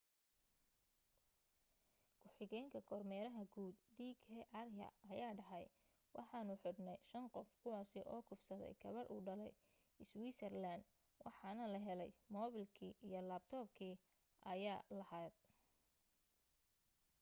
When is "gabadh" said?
8.81-9.09